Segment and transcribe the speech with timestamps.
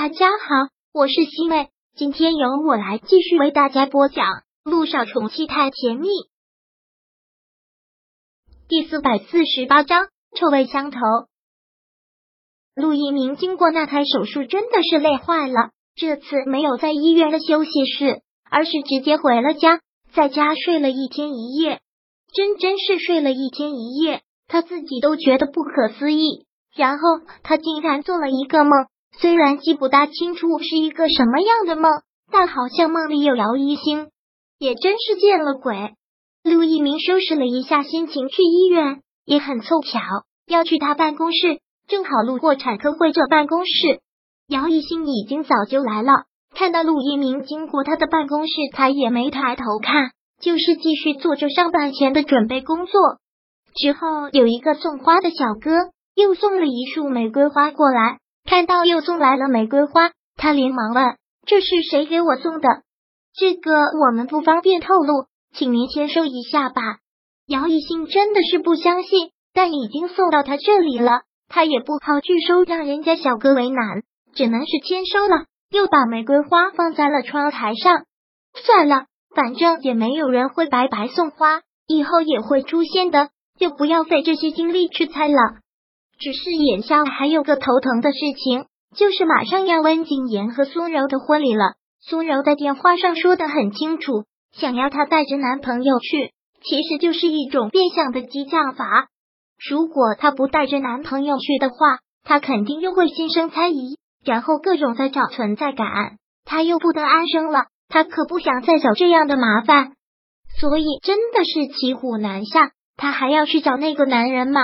[0.00, 4.26] 大家好，我是西妹，今天由我来继续为大家播讲
[4.62, 6.06] 《陆少宠妻太甜蜜》
[8.68, 10.06] 第四百四十八章
[10.36, 11.00] 臭味相投。
[12.76, 15.70] 陆一鸣经过那台手术，真的是累坏了。
[15.96, 19.80] 这次没有在医院的休息室，而是直接回了家，
[20.12, 21.80] 在家睡了一天一夜，
[22.32, 26.46] 真真是睡了一天一夜，他自己都觉得不可思议。
[26.76, 27.02] 然后
[27.42, 28.86] 他竟然做了一个梦。
[29.16, 31.90] 虽然记不大清楚是一个什么样的梦，
[32.30, 34.08] 但好像梦里有姚一星，
[34.58, 35.94] 也真是见了鬼。
[36.44, 40.00] 陆一鸣收拾了一下心情，去医院也很凑巧，
[40.46, 44.00] 要去他办公室，正好路过产科会这办公室。
[44.48, 53.00] 姚一星已经早就来了，看到陆一鸣经过他的办公室，他也没抬头看，就是继续做着上班前的准备工作。
[53.74, 58.18] 之后有一个送花的小哥，又送了一束玫瑰花过来。
[58.48, 62.68] 看到又送来了玫瑰花，他连忙问：“这是谁给我送的？”
[63.36, 66.80] 这个我们不方便透露，请您签收一下吧。
[67.46, 74.02] 姚一兴真的是不相信，但已经送到他这里了，他也不好拒收，让人家小哥为难，
[74.34, 75.44] 只能是签收了。
[75.70, 78.04] 又把玫瑰花放在了窗台上。
[78.54, 79.04] 算了，
[79.36, 83.28] 反正也没有人会白白送花，以后也会出现的，
[83.58, 85.36] 就不要费这些精力去猜了。
[86.18, 88.66] 只是眼下还有个头疼的事情，
[88.96, 91.74] 就是马上要温景言和苏柔的婚礼了。
[92.00, 99.08] 苏柔在电话上说的很清楚，想要她带着男朋友去，其实就是一种变相的激将法。
[99.70, 101.76] 如果她不带着男朋友去的话，
[102.24, 105.86] 她肯定又会心生猜疑，然后各种在找存在感，
[106.44, 107.66] 她又不得安生了。
[107.88, 109.92] 她可不想再找这样的麻烦，
[110.60, 112.72] 所以真的是骑虎难下。
[112.96, 114.60] 她还要去找那个男人吗？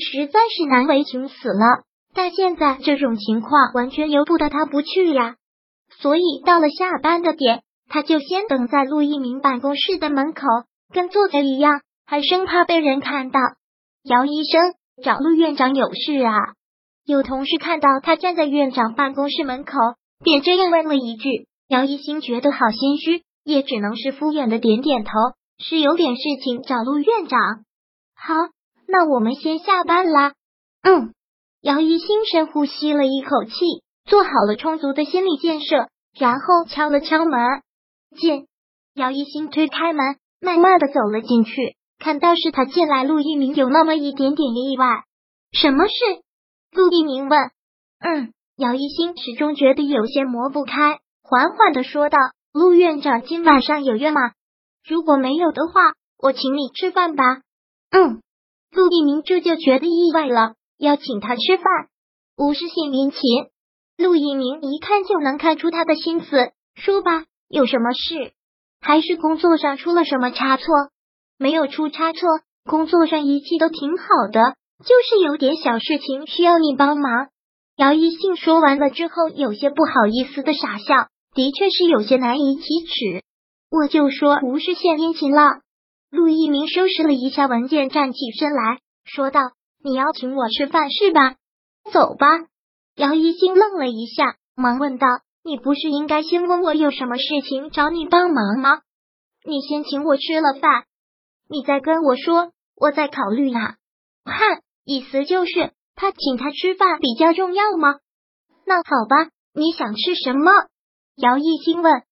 [0.00, 1.84] 实在是难为情死了，
[2.14, 5.36] 但现在这种情况完全由不得他不去呀。
[6.00, 10.42] 所以到了下班的点，他就先等在陆一鸣办公室的门口，
[10.92, 13.40] 跟做贼一样，还生怕被人看到。
[14.04, 16.32] 姚医生找陆院长有事啊？
[17.04, 19.72] 有同事看到他站在院长办公室门口，
[20.24, 21.46] 便这样问了一句。
[21.68, 25.10] 姚一新觉得好心虚，也只能是敷衍的点点头，
[25.58, 27.38] 是有点事情找陆院长。
[28.14, 28.34] 好。
[28.90, 30.34] 那我们先下班啦。
[30.82, 31.14] 嗯，
[31.60, 33.52] 姚一新深呼吸了一口气，
[34.04, 37.62] 做好了充足的心理建设，然后敲了敲门。
[38.16, 38.46] 进。
[38.94, 45.04] 姚一新推开门，慢慢的走了进去，看到是他进来，陆一鸣有那么一点点意外。
[45.52, 45.92] 什么事？
[46.72, 47.38] 陆一鸣问。
[48.00, 52.18] 嗯，姚一新始终觉得有些磨不开，缓缓的说道
[52.52, 54.32] ：“陆院长今晚上有约吗？
[54.84, 57.22] 如果没有的话，我请你吃饭吧。”
[57.92, 58.20] 嗯。
[58.72, 61.64] 陆一鸣这就觉得意外了，要请他吃饭，
[62.36, 63.20] 无事献殷勤。
[63.96, 68.32] 陆一鸣一看就能看出他的心思，说吧，有什么事？
[68.80, 70.64] 还是工作上出了什么差错？
[71.36, 72.20] 没有出差错，
[72.64, 74.54] 工作上一切都挺好的，
[74.84, 77.28] 就是有点小事情需要你帮忙。
[77.76, 83.24] 姚一信说完了之后，有些不好意思的傻笑，的确是有些难以启齿。
[83.70, 85.42] 我就说无事献殷勤了。
[86.10, 89.40] 陆一鸣收拾了一下文件，站起身来说道
[89.82, 91.36] ：“你要请我吃饭是吧？
[91.92, 92.26] 走吧。”
[92.96, 95.06] 姚一星愣了一下，忙问道
[95.44, 98.80] ：“你不是应该先问我有什么事情找你帮忙吗？
[99.44, 100.84] 你先请我吃了饭，
[101.48, 103.60] 你再跟我说，我再考虑呢。”
[104.26, 108.00] 哈，意思就是他请他吃饭比较重要吗？
[108.66, 110.50] 那好吧，你想吃什么？
[111.16, 112.02] 姚一星问。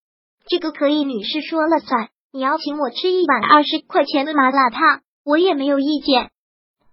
[0.47, 2.09] 这个可以女士说了算。
[2.39, 6.31] 你要请我吃一碗二十块钱的麻辣烫，我也没有意见。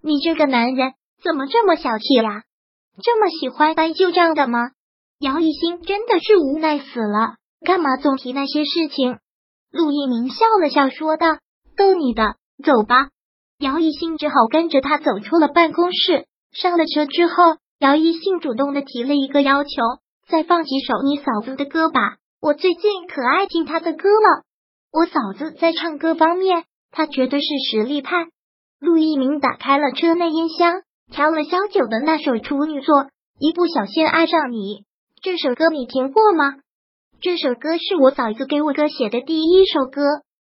[0.02, 2.42] 你这个男人怎么这么小气呀？
[3.00, 4.58] 这么喜欢翻旧账的吗？
[5.20, 9.20] 姚一新真的是无奈死了，干嘛总提那些事情？
[9.70, 11.38] 陆一鸣笑了笑说道
[11.78, 12.34] ：“逗你的，
[12.64, 13.10] 走吧。”
[13.60, 16.26] 姚一新只好跟着他走出了办公室。
[16.50, 19.70] 上了车之后，姚一新主动的提了一个要求
[20.26, 24.42] ：“再放几首你嫂子的歌吧，我最近可爱听她的歌了。”
[24.96, 28.28] 我嫂子在唱歌方面，她绝对是实力派。
[28.80, 30.80] 陆一鸣打开了车内音箱，
[31.12, 32.94] 调了小九的那首处女作
[33.38, 34.56] 《一不小心爱上你》。
[35.20, 36.54] 这首歌你听过吗？
[37.20, 40.00] 这首歌是我嫂子给我哥写的第一首歌，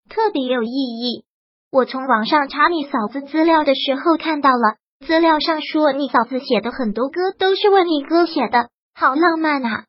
[0.09, 1.25] 特别有意义。
[1.73, 9.87] 我从网上查你嫂子资料的时候看到了，资料上说你嫂子写的很多歌都是为你哥写的，好浪漫啊！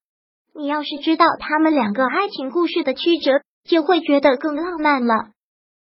[0.56, 3.31] 你要是知道他们两个爱情故事的曲折。
[3.67, 5.13] 就会觉得更浪漫了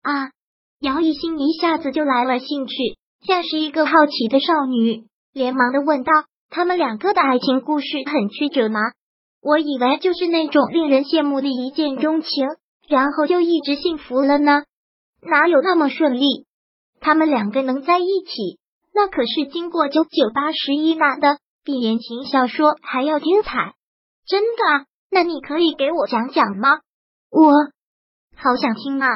[0.01, 0.31] 啊！
[0.79, 2.73] 姚一新一下子就来了兴趣，
[3.25, 6.11] 像是一个好奇的少女，连忙的问道
[6.49, 8.79] ：“他们两个的爱情故事很曲折吗？”
[9.41, 12.29] 我以为就是那种令人羡慕的一见钟情，
[12.87, 14.63] 然后就一直幸福了呢，
[15.21, 16.45] 哪有那么顺利？
[16.99, 18.59] 他们两个能在一起，
[18.93, 23.75] 那可是经过九九八十一难的，比言情小说还要精彩。
[24.25, 24.87] 真的？
[25.11, 26.79] 那你可以给我讲讲吗？
[27.29, 27.51] 我
[28.35, 29.07] 好想听啊！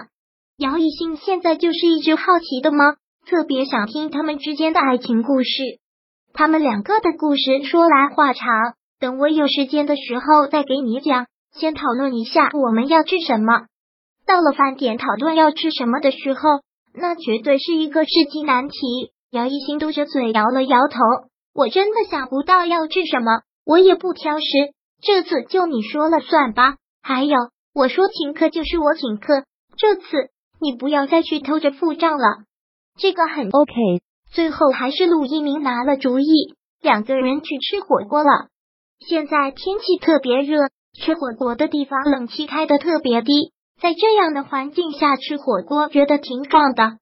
[0.57, 2.95] 姚一兴现在就是一直好奇的吗？
[3.25, 5.49] 特别想听他们之间的爱情故事。
[6.33, 8.47] 他们两个的故事说来话长，
[8.99, 11.27] 等我有时间的时候再给你讲。
[11.53, 13.65] 先讨论一下我们要吃什么。
[14.25, 16.41] 到了饭点讨论要吃什么的时候。
[16.91, 18.77] 那绝对是一个世纪难题。
[19.29, 20.97] 姚一新嘟着嘴摇了摇头，
[21.53, 24.45] 我真的想不到要吃什么，我也不挑食，
[24.99, 26.77] 这次就你说了算吧。
[27.03, 27.37] 还有，
[27.79, 29.45] 我说请客就是我请客，
[29.77, 30.03] 这次
[30.59, 32.43] 你不要再去偷着付账了。
[32.97, 33.71] 这个很 OK。
[34.33, 36.25] 最后还是陆一鸣拿了主意，
[36.81, 38.49] 两个人去吃火锅了。
[38.99, 40.57] 现在天气特别热，
[40.93, 43.53] 吃火锅的地方冷气开的特别低。
[43.81, 46.97] 在这样的环境下吃火锅，觉得挺爽的。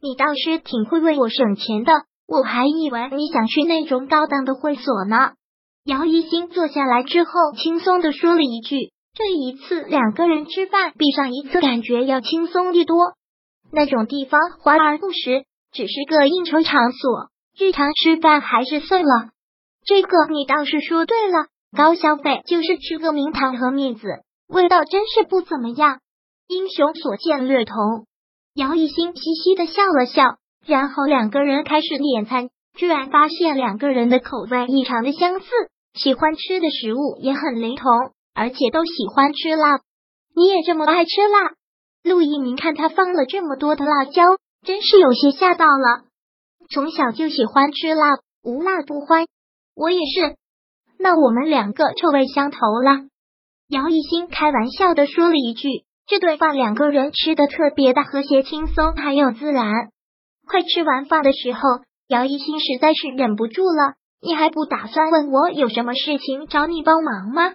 [0.00, 1.92] 你倒是挺会为我省钱的，
[2.26, 5.32] 我还以为你想去那种高档的会所呢。
[5.84, 12.96] 姚一新坐下来之后，轻松的说了一句：“这一次两个人吃饭，比上一次感觉要轻松的多。
[13.70, 19.30] 那种地方华而不实，只是个应酬场所，日常吃饭还是算了。
[19.86, 21.46] 这个你倒是说对了，
[21.76, 24.08] 高消费就是吃个名堂和面子，
[24.48, 26.00] 味道真是不怎么样。”
[26.48, 27.76] 英雄所见略同，
[28.54, 35.46] 姚一新嘻嘻的笑了笑，然后两个人开始点餐，居然发现两个人的口味异常的相似，
[35.94, 37.86] 喜欢吃的食物也很雷同，
[38.34, 39.80] 而且都喜欢吃辣。
[40.36, 41.52] 你也这么爱吃辣？
[42.02, 44.36] 陆一鸣看他放了这么多的辣椒，
[44.66, 46.04] 真是有些吓到了。
[46.70, 49.26] 从小就喜欢吃辣，无辣不欢。
[49.74, 50.36] 我也是。
[50.98, 53.06] 那我们两个臭味相投了。
[53.68, 55.68] 姚一新开玩笑的说了一句。
[56.06, 59.88] 这顿饭两个人吃的特别的和谐轻松，还有自然。
[60.46, 61.60] 快吃完饭的时候，
[62.08, 67.54] 姚一新实在是忍不住了：“你还不打算问我有什么事情找你帮忙吗？”